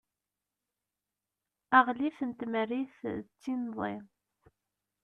[1.77, 3.95] aɣlif n tmerrit d tinḍi